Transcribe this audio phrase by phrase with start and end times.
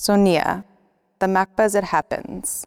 [0.00, 0.64] Sonia,
[1.18, 2.64] the MACBA as it happens.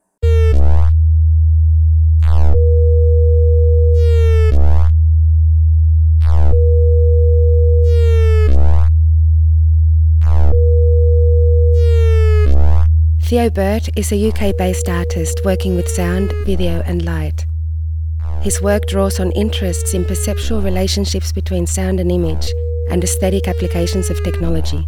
[13.22, 17.46] Theo Burt is a UK based artist working with sound, video, and light.
[18.42, 22.52] His work draws on interests in perceptual relationships between sound and image
[22.90, 24.86] and aesthetic applications of technology.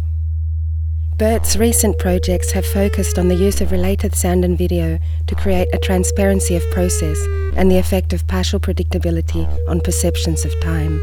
[1.16, 4.98] Burt's recent projects have focused on the use of related sound and video
[5.28, 10.52] to create a transparency of process and the effect of partial predictability on perceptions of
[10.60, 11.00] time.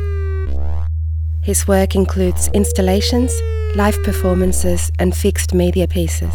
[1.41, 3.33] His work includes installations,
[3.73, 6.33] live performances, and fixed media pieces.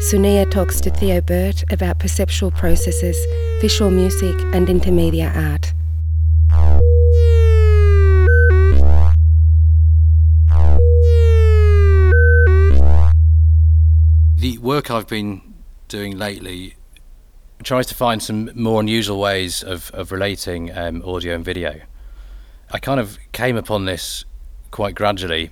[0.00, 3.16] Sonia talks to Theo Burt about perceptual processes,
[3.60, 5.72] visual music, and intermedia art.
[14.42, 15.54] The work I've been
[15.86, 16.74] doing lately
[17.62, 21.80] tries to find some more unusual ways of, of relating um, audio and video.
[22.68, 24.24] I kind of came upon this
[24.72, 25.50] quite gradually,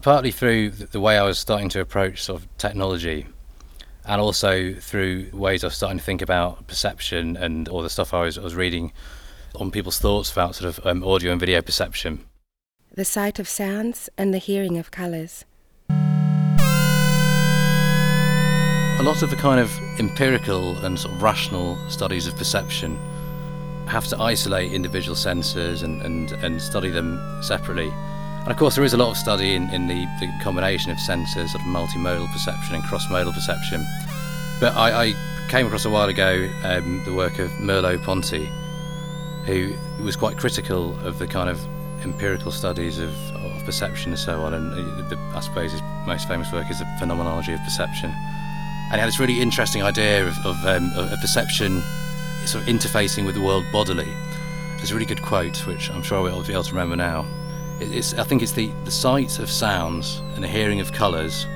[0.00, 3.26] partly through the way I was starting to approach sort of technology
[4.06, 8.14] and also through ways I was starting to think about perception and all the stuff
[8.14, 8.94] I was, I was reading
[9.56, 12.24] on people's thoughts about sort of um, audio and video perception.
[12.94, 15.44] The sight of sounds and the hearing of colours.
[19.04, 22.98] Lot of the kind of empirical and sort of rational studies of perception
[23.86, 27.92] have to isolate individual senses and, and, and study them separately.
[28.40, 30.98] And of course, there is a lot of study in, in the, the combination of
[30.98, 33.84] senses, sort of multimodal perception and cross-modal perception.
[34.58, 35.14] But I, I
[35.50, 38.48] came across a while ago um, the work of Merleau-Ponty,
[39.44, 41.60] who was quite critical of the kind of
[42.02, 44.54] empirical studies of, of perception and so on.
[44.54, 48.14] And the, I suppose his most famous work is the phenomenology of perception.
[48.90, 50.90] And he had this really interesting idea of, of, um,
[51.20, 51.82] perception
[52.46, 54.12] sort of interfacing with the world bodily.
[54.76, 57.26] There's a really good quote, which I'm sure we'll be able to remember now.
[57.80, 61.46] It's, I think it's the, the sight of sounds and the hearing of colours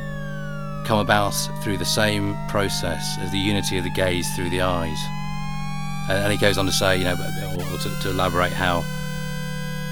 [0.84, 4.98] come about through the same process as the unity of the gaze through the eyes.
[6.08, 8.82] And, and he goes on to say, you know, or to, to elaborate how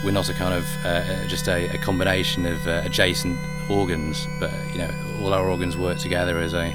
[0.05, 3.38] we're not a kind of uh, just a, a, combination of uh, adjacent
[3.71, 4.91] organs, but you know,
[5.21, 6.75] all our organs work together as a,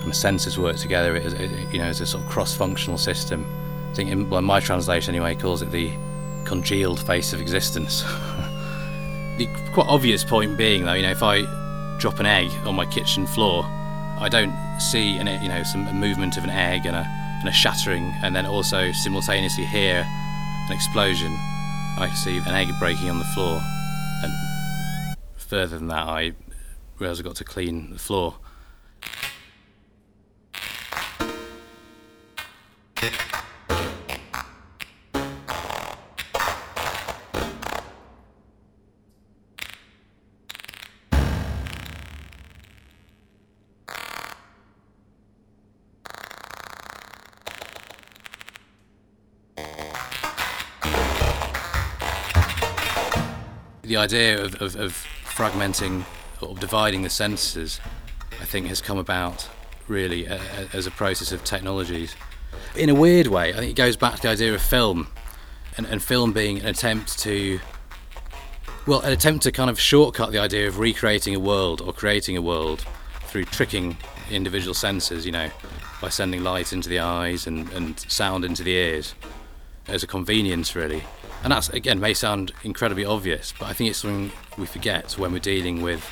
[0.00, 3.46] and the senses work together a, you know, as a sort of cross-functional system.
[3.90, 5.92] I think, in, well, my translation anyway calls it the
[6.44, 8.04] congealed face of existence.
[9.38, 11.44] The quite obvious point being, though, you know, if I
[12.00, 13.62] drop an egg on my kitchen floor,
[14.20, 17.06] I don't see an, you know some movement of an egg and a,
[17.38, 21.30] and a shattering, and then also simultaneously hear an explosion.
[21.30, 23.60] I see an egg breaking on the floor,
[24.24, 26.32] and further than that, I
[26.98, 28.34] realise I've got to clean the floor.
[53.88, 56.04] The idea of, of, of fragmenting
[56.40, 57.80] or dividing the senses,
[58.40, 59.48] I think, has come about
[59.88, 62.14] really a, a, as a process of technologies.
[62.76, 65.08] In a weird way, I think it goes back to the idea of film,
[65.76, 67.60] and, and film being an attempt to,
[68.86, 72.36] well, an attempt to kind of shortcut the idea of recreating a world or creating
[72.36, 72.84] a world
[73.22, 73.96] through tricking
[74.30, 75.50] individual senses, you know,
[76.02, 79.14] by sending light into the eyes and, and sound into the ears
[79.86, 81.02] as a convenience, really.
[81.42, 85.32] And that's, again, may sound incredibly obvious, but I think it's something we forget when
[85.32, 86.04] we're dealing with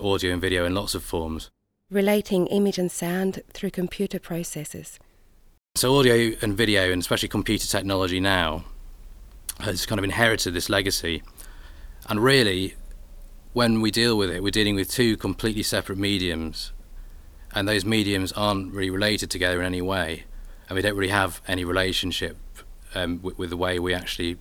[0.00, 1.50] audio and video in lots of forms.
[1.90, 4.98] Relating image and sound through computer processes.
[5.74, 8.64] So, audio and video, and especially computer technology now,
[9.60, 11.22] has kind of inherited this legacy.
[12.08, 12.76] And really,
[13.52, 16.72] when we deal with it, we're dealing with two completely separate mediums,
[17.52, 20.24] and those mediums aren't really related together in any way,
[20.68, 22.36] and we don't really have any relationship
[22.96, 24.38] um, with, with, the way we actually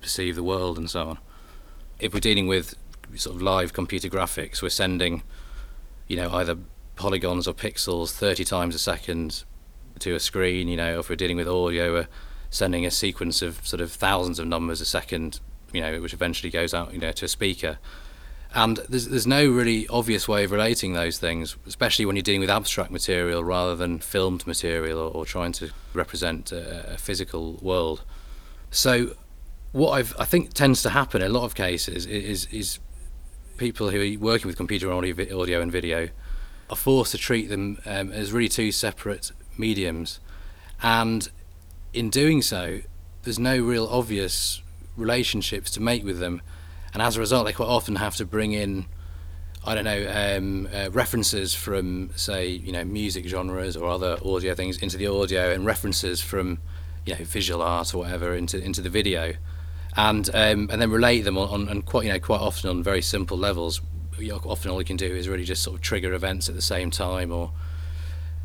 [0.00, 1.18] perceive the world and so on.
[1.98, 2.74] If we're dealing with
[3.14, 5.22] sort of live computer graphics, we're sending,
[6.06, 6.56] you know, either
[6.94, 9.44] polygons or pixels 30 times a second
[9.98, 10.68] to a screen.
[10.68, 12.08] You know, if we're dealing with audio, we're
[12.50, 15.40] sending a sequence of sort of thousands of numbers a second.
[15.72, 17.78] You know, which eventually goes out, you know, to a speaker.
[18.54, 22.40] And there's, there's no really obvious way of relating those things, especially when you're dealing
[22.40, 27.54] with abstract material rather than filmed material or, or trying to represent a, a, physical
[27.60, 28.02] world.
[28.70, 29.14] So,
[29.72, 32.78] what I've, i think tends to happen in a lot of cases is, is
[33.58, 36.08] people who are working with computer audio, audio and video
[36.70, 40.20] are forced to treat them um, as really two separate mediums,
[40.82, 41.28] and
[41.92, 42.80] in doing so,
[43.22, 44.62] there's no real obvious
[44.96, 46.42] relationships to make with them,
[46.96, 48.86] and as a result, they quite often have to bring in
[49.66, 54.54] I don't know, um, uh, references from, say, you know, music genres or other audio
[54.54, 56.58] things into the audio, and references from,
[57.04, 59.34] you know, visual art or whatever into into the video,
[59.94, 63.02] and um, and then relate them on, on, quite you know quite often on very
[63.02, 63.82] simple levels.
[64.32, 66.90] Often all you can do is really just sort of trigger events at the same
[66.90, 67.52] time, or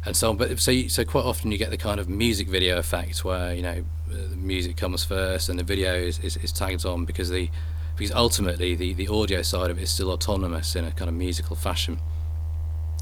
[0.03, 0.35] and so on.
[0.35, 3.53] But so you, so quite often you get the kind of music video effect where
[3.53, 7.29] you know the music comes first and the video is, is, is tagged on because
[7.29, 7.49] the
[7.95, 11.15] because ultimately the, the audio side of it is still autonomous in a kind of
[11.15, 11.99] musical fashion.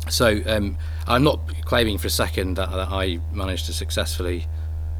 [0.10, 0.78] So um,
[1.08, 4.48] I'm not claiming for a second that, that I managed to successfully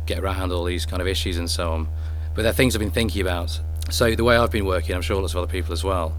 [0.06, 1.88] get around all these kind of issues and so on,
[2.36, 3.60] but they're things I've been thinking about.
[3.90, 6.16] So the way I've been working, I'm sure lots of other people as well,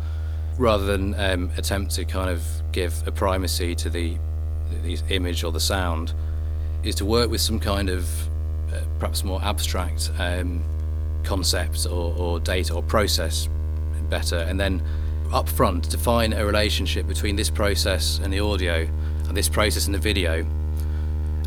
[0.59, 4.17] rather than um, attempt to kind of give a primacy to the,
[4.83, 6.15] the image or the sound,
[6.83, 8.29] is to work with some kind of
[8.73, 10.65] uh, perhaps more abstract um,
[11.23, 13.49] concept or, or data or process
[14.11, 14.83] better, and then
[15.33, 18.87] up front define a relationship between this process and the audio,
[19.29, 20.45] and this process and the video.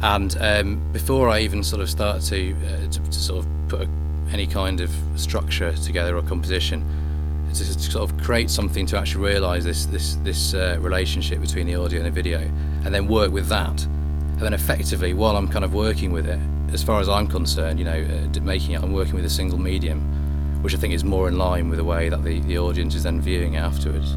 [0.01, 3.81] And um, before I even sort of start to, uh, to, to, sort of put
[3.81, 3.89] a,
[4.31, 6.83] any kind of structure together or composition,
[7.53, 11.67] to, to, sort of create something to actually realise this this this uh, relationship between
[11.67, 15.47] the audio and the video, and then work with that, and then effectively while I'm
[15.47, 16.39] kind of working with it,
[16.73, 17.91] as far as I'm concerned, you know,
[18.35, 20.01] uh, making it, I'm working with a single medium
[20.63, 23.03] which I think is more in line with the way that the, the audience is
[23.03, 24.13] then viewing it afterwards.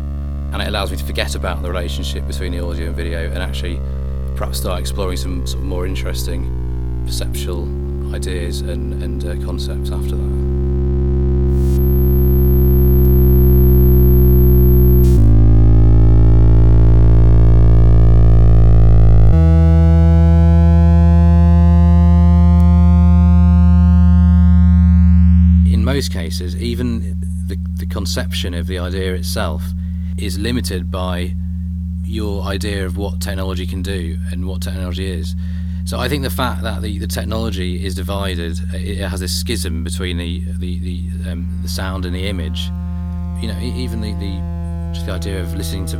[0.52, 3.38] And it allows me to forget about the relationship between the audio and video and
[3.38, 3.80] actually
[4.36, 7.64] perhaps start exploring some sort of more interesting perceptual
[8.14, 10.55] ideas and, and uh, concepts after that.
[25.96, 27.16] Most cases, even
[27.46, 29.62] the, the conception of the idea itself
[30.18, 31.34] is limited by
[32.04, 35.34] your idea of what technology can do and what technology is.
[35.86, 39.84] So I think the fact that the, the technology is divided, it has a schism
[39.84, 42.66] between the the the, um, the sound and the image.
[43.40, 45.96] You know, even the, the just the idea of listening to,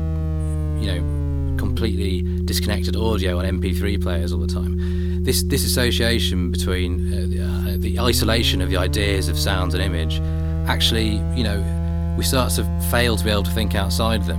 [0.83, 5.06] you know, completely disconnected audio on MP3 players all the time.
[5.27, 9.83] This this association between uh, the, uh, the isolation of the ideas of sound and
[9.83, 10.21] image,
[10.69, 12.63] actually, you know, we start to
[12.93, 14.39] fail to be able to think outside them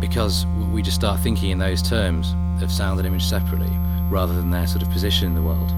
[0.00, 3.70] because we just start thinking in those terms of sound and image separately
[4.10, 5.68] rather than their sort of position in the world.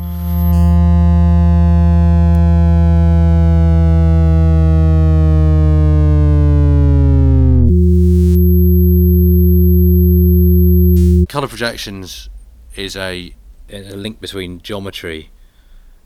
[11.28, 12.30] Color projections
[12.74, 13.34] is a,
[13.72, 15.30] a link between geometry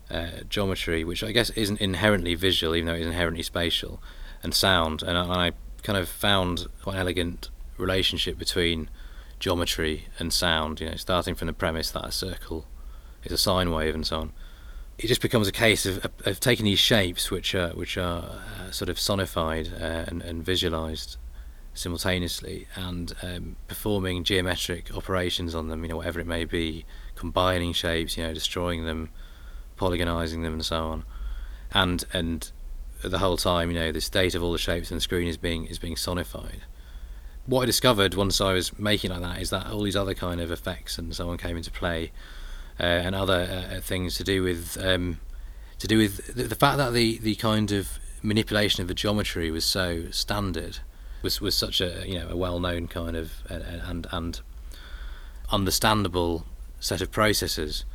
[0.09, 4.01] uh, geometry, which I guess isn't inherently visual, even though it's inherently spatial,
[4.43, 5.01] and sound.
[5.01, 5.51] And I, I
[5.83, 8.89] kind of found quite an elegant relationship between
[9.39, 10.79] geometry and sound.
[10.79, 12.65] You know, starting from the premise that a circle
[13.23, 14.33] is a sine wave and so on.
[14.97, 18.71] It just becomes a case of, of taking these shapes, which are which are uh,
[18.71, 21.17] sort of sonified uh, and, and visualized
[21.73, 25.83] simultaneously, and um, performing geometric operations on them.
[25.83, 26.85] You know, whatever it may be,
[27.15, 28.17] combining shapes.
[28.17, 29.09] You know, destroying them
[29.77, 31.05] polygonizing them and so on,
[31.71, 32.51] and and
[33.01, 35.37] the whole time, you know, the state of all the shapes on the screen is
[35.37, 36.61] being is being sonified.
[37.45, 40.41] What I discovered once I was making like that is that all these other kind
[40.41, 42.11] of effects and so on came into play,
[42.79, 45.19] uh, and other uh, things to do with um,
[45.79, 49.51] to do with the, the fact that the the kind of manipulation of the geometry
[49.51, 50.79] was so standard
[51.21, 54.41] was was such a you know a well known kind of uh, and and
[55.51, 56.45] understandable
[56.85, 57.85] set of processes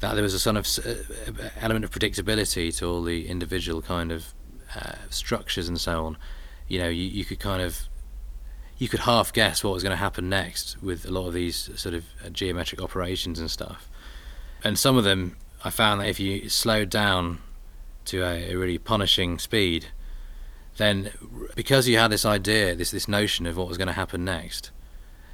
[0.00, 4.12] that there was a sort of uh, element of predictability to all the individual kind
[4.12, 4.32] of
[4.76, 6.16] uh, structures and so on.
[6.68, 7.88] You know, you, you could kind of
[8.78, 11.70] you could half guess what was going to happen next with a lot of these
[11.74, 13.90] sort of uh, geometric operations and stuff.
[14.62, 17.40] And some of them, I found that if you slowed down
[18.04, 19.86] to a, a really punishing speed,
[20.76, 21.10] then
[21.56, 24.70] because you had this idea, this this notion of what was going to happen next,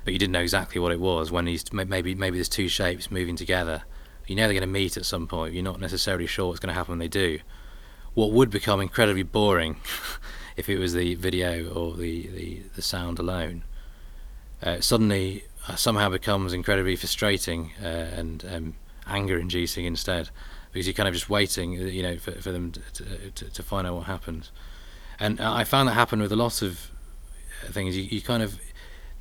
[0.04, 1.32] but you didn't know exactly what it was.
[1.32, 3.84] When these maybe maybe there's two shapes moving together
[4.26, 5.54] you know they're going to meet at some point.
[5.54, 7.40] You're not necessarily sure what's going to happen when they do.
[8.14, 9.76] What would become incredibly boring
[10.56, 13.64] if it was the video or the, the, the sound alone,
[14.62, 18.74] uh, suddenly uh, somehow becomes incredibly frustrating uh, and um,
[19.06, 20.30] anger inducing instead
[20.72, 23.62] because you're kind of just waiting, uh, you know, for, for them to, to, to
[23.62, 24.50] find out what happens.
[25.20, 26.90] And I found that happen with a lot of
[27.62, 27.96] uh, things.
[27.96, 28.58] You, you kind of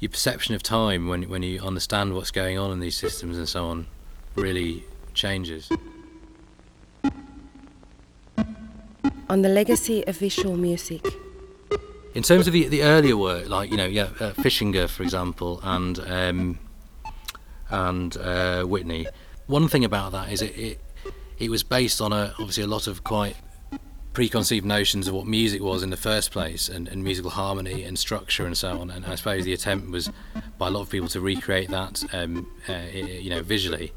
[0.03, 3.47] your perception of time when when you understand what's going on in these systems and
[3.47, 3.87] so on
[4.35, 4.83] really
[5.13, 5.71] changes.
[9.29, 11.05] On the legacy of visual music.
[12.13, 15.61] In terms of the, the earlier work, like you know, yeah, uh, Fischinger, for example,
[15.63, 16.59] and um,
[17.69, 19.07] and uh, Whitney,
[19.47, 20.81] one thing about that is it, it
[21.39, 23.37] it was based on a obviously a lot of quite
[24.13, 27.97] preconceived notions of what music was in the first place and, and musical harmony and
[27.97, 28.89] structure and so on.
[28.89, 30.11] And I suppose the attempt was
[30.57, 33.91] by a lot of people to recreate that um, uh, you know visually.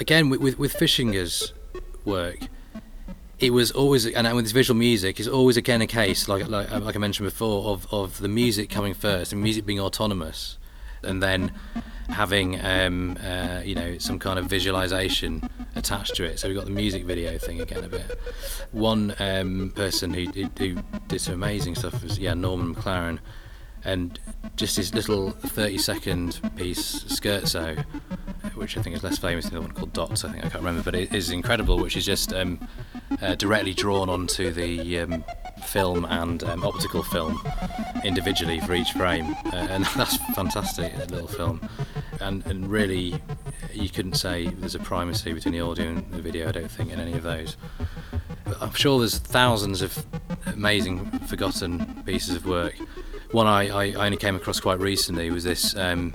[0.00, 1.52] Again with, with, with Fischinger's
[2.04, 2.38] work
[3.42, 6.94] it was always and with visual music is always again a case like, like like
[6.94, 10.58] I mentioned before of, of the music coming first and music being autonomous
[11.02, 11.52] and then
[12.08, 16.38] having um, uh, you know some kind of visualization attached to it.
[16.38, 18.18] So we've got the music video thing again a bit.
[18.72, 20.76] One um, person who, who, who,
[21.08, 23.18] did some amazing stuff was yeah Norman McLaren,
[23.84, 24.18] and
[24.56, 27.84] just his little 30 second piece Scherzo,
[28.54, 30.24] which I think is less famous than the one called Dots.
[30.24, 31.78] I think I can't remember, but it is incredible.
[31.78, 32.66] Which is just um,
[33.20, 35.24] uh, directly drawn onto the um,
[35.64, 37.40] film and um, optical film
[38.04, 40.96] individually for each frame, uh, and that's fantastic.
[41.10, 41.68] little film,
[42.20, 43.20] and and really,
[43.74, 46.48] you couldn't say there's a primacy between the audio and the video.
[46.48, 47.56] I don't think in any of those.
[48.44, 50.04] But I'm sure there's thousands of
[50.46, 52.74] amazing forgotten pieces of work.
[53.30, 56.12] One I, I only came across quite recently was this um,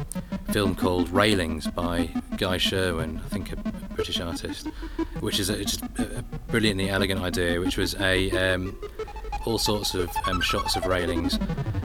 [0.52, 3.56] film called Railings by Guy Sherwin, I think a
[3.96, 4.68] British artist,
[5.20, 8.78] which is a, just a brilliantly elegant idea, which was a um,
[9.46, 11.40] all sorts of um, shots of railings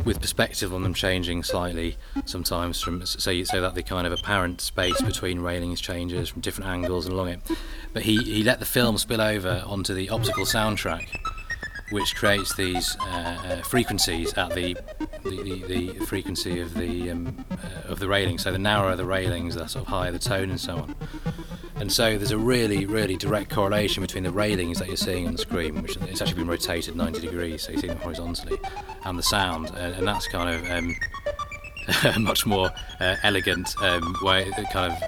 [0.05, 4.61] with perspective on them changing slightly sometimes from so, so that the kind of apparent
[4.61, 7.41] space between railings changes from different angles and along it
[7.93, 11.09] but he, he let the film spill over onto the optical soundtrack
[11.93, 14.77] which creates these uh, uh, frequencies at the
[15.23, 17.57] the, the, the frequency of the um, uh,
[17.89, 18.39] of the railing.
[18.39, 20.97] So the narrower the railings, the sort of higher the tone, and so on.
[21.83, 25.33] And so there's a really, really direct correlation between the railings that you're seeing on
[25.33, 28.57] the screen, which it's actually been rotated 90 degrees, so you see them horizontally,
[29.05, 30.95] and the sound, and, and that's kind of um,
[32.15, 32.71] a much more
[33.01, 35.03] uh, elegant um, way, kind of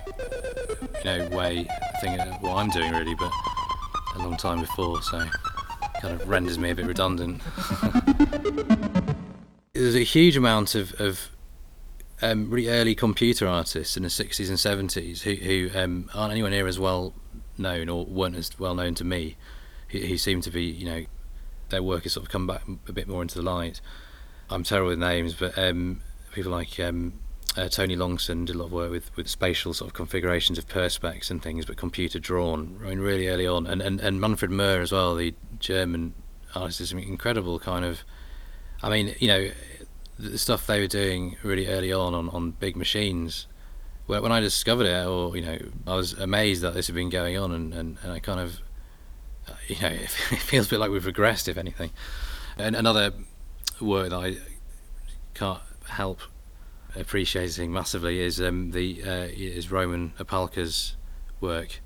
[0.99, 1.64] you know way
[2.00, 3.31] thing of what I'm doing really, but
[4.16, 5.25] a long time before, so
[6.00, 7.40] kind of renders me a bit redundant.
[9.75, 11.31] There's a huge amount of, of
[12.23, 16.50] um, really early computer artists in the 60s and 70s who, who um, aren't anywhere
[16.50, 17.12] near as well
[17.59, 19.37] known or weren't as well known to me,
[19.88, 21.04] who, who seem to be, you know,
[21.71, 23.80] their work has sort of come back a bit more into the light.
[24.50, 26.00] I'm terrible with names, but um,
[26.33, 27.14] people like um,
[27.56, 30.68] uh, Tony Longson did a lot of work with, with spatial sort of configurations of
[30.68, 32.78] perspex and things, but computer drawn.
[32.85, 36.14] I mean, really early on, and and, and Manfred Mohr as well, the German
[36.54, 38.04] artist, is an incredible kind of.
[38.83, 39.50] I mean, you know,
[40.18, 43.47] the stuff they were doing really early on on, on big machines.
[44.06, 47.11] When when I discovered it, or you know, I was amazed that this had been
[47.11, 48.61] going on, and, and, and I kind of,
[49.68, 51.90] you know, it feels a bit like we've regressed, if anything.
[52.56, 53.12] And another
[53.80, 54.37] work that I
[55.35, 56.21] can't help
[56.97, 60.97] appreciating massively is um, the uh, is Roman Opalka's
[61.40, 61.80] work,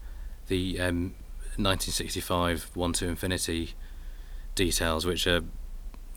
[0.49, 1.15] the um,
[1.57, 3.75] 1965 One to Infinity
[4.55, 5.43] details, which are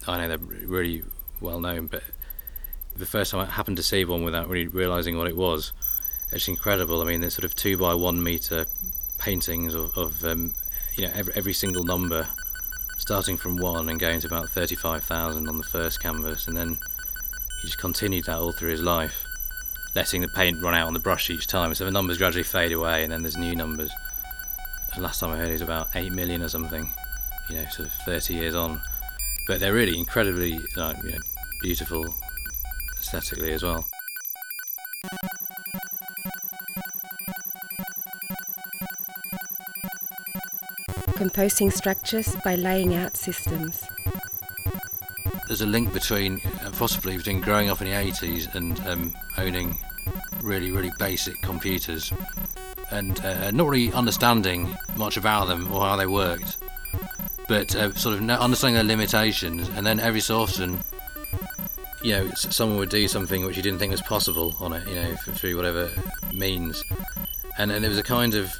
[0.07, 1.03] I know they're really
[1.41, 2.03] well known, but
[2.95, 5.73] the first time I happened to see one without really realizing what it was,
[6.31, 7.01] it's incredible.
[7.01, 8.65] I mean, there's sort of two by one meter
[9.19, 10.53] paintings of, of um,
[10.95, 12.27] you know every, every single number,
[12.97, 16.77] starting from one and going to about 35,000 on the first canvas, and then
[17.61, 19.25] he just continued that all through his life,
[19.95, 21.73] letting the paint run out on the brush each time.
[21.73, 23.91] So the numbers gradually fade away, and then there's new numbers.
[24.95, 26.89] The last time I heard it about 8 million or something,
[27.49, 28.81] you know, sort of 30 years on.
[29.47, 31.17] But they're really incredibly like, you know,
[31.61, 32.13] beautiful
[32.97, 33.85] aesthetically as well.
[41.15, 43.83] Composing structures by laying out systems
[45.51, 49.77] there's a link between, uh, possibly between growing up in the 80s and um, owning
[50.41, 52.13] really, really basic computers
[52.89, 56.55] and uh, not really understanding much about them or how they worked,
[57.49, 59.67] but uh, sort of understanding their limitations.
[59.75, 60.79] And then every so often,
[62.03, 64.95] you know, someone would do something which you didn't think was possible on it, you
[64.95, 65.89] know, through whatever
[66.33, 66.83] means.
[67.57, 68.51] And, and it was a kind of,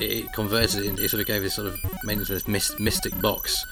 [0.00, 3.66] it converted it, it sort of gave this sort of, made into this mystic box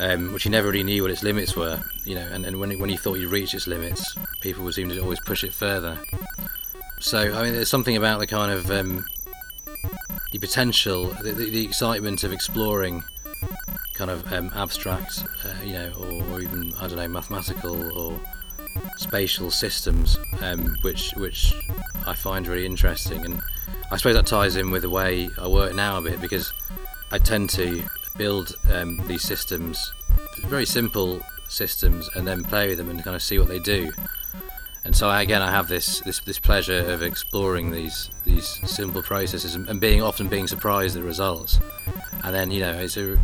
[0.00, 1.82] um, which he never really knew what its limits were.
[2.04, 4.88] You know, and, and when when he thought he'd reached its limits, people would seem
[4.88, 5.98] to always push it further.
[7.00, 9.06] So I mean, there's something about the kind of um,
[10.32, 13.04] the potential, the, the, the, excitement of exploring
[13.92, 18.20] kind of um, abstract, uh, you know, or, or, even I don't know, mathematical or
[18.96, 21.54] spatial systems, um, which which
[22.06, 23.42] I find really interesting, and
[23.90, 26.52] I suppose that ties in with the way I work now a bit because
[27.10, 27.82] I tend to
[28.16, 29.92] build um, these systems,
[30.46, 33.90] very simple systems, and then play with them and kind of see what they do.
[34.84, 39.02] And so I, again, I have this, this this pleasure of exploring these these simple
[39.02, 41.58] processes and, being often being surprised at the results.
[42.22, 43.18] And then you know it's a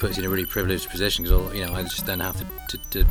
[0.00, 2.78] puts you in a really privileged position because you know I just then have to,
[2.78, 3.06] to, to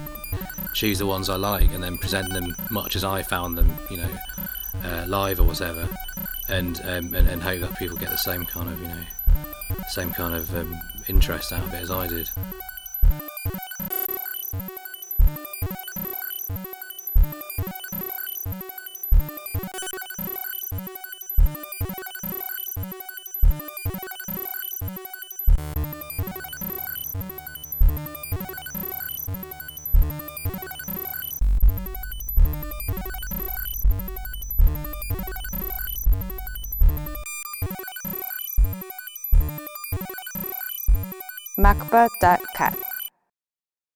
[0.78, 3.98] choose the ones I like and then present them much as I found them, you
[3.98, 4.10] know,
[4.84, 5.90] uh, live or whatever,
[6.50, 9.04] and, um, and and hope that people get the same kind of you know
[9.90, 12.30] same kind of um, interest out of it as I did.
[41.68, 42.97] macba.cat.